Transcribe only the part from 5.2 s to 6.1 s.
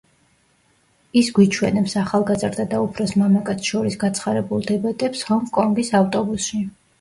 ჰონგ კონგის